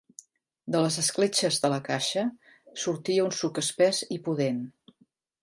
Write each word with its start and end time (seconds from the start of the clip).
De 0.75 0.79
les 0.85 0.95
escletxes 1.01 1.59
de 1.65 1.71
la 1.73 1.77
caixa 1.89 2.23
sortia 2.85 3.27
un 3.29 3.37
suc 3.43 3.61
espès 3.65 4.01
i 4.19 4.21
pudent. 4.31 4.67